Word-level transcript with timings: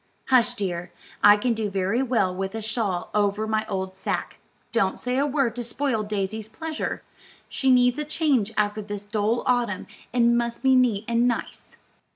"Hush, 0.29 0.55
dear; 0.55 0.91
I 1.23 1.37
can 1.37 1.53
do 1.53 1.69
very 1.69 2.01
well 2.01 2.33
with 2.33 2.55
a 2.55 2.61
shawl 2.63 3.11
over 3.13 3.45
my 3.45 3.67
old 3.67 3.95
sack. 3.95 4.39
Don't 4.71 4.99
say 4.99 5.19
a 5.19 5.27
word 5.27 5.55
to 5.57 5.63
spoil 5.63 6.01
Daisy's 6.01 6.47
pleasure. 6.49 7.03
She 7.47 7.69
needs 7.69 7.99
a 7.99 8.03
change 8.03 8.51
after 8.57 8.81
this 8.81 9.05
dull 9.05 9.43
autumn, 9.45 9.85
and 10.11 10.35
must 10.35 10.63
be 10.63 10.75
neat 10.75 11.05
and 11.07 11.27
nice." 11.27 11.77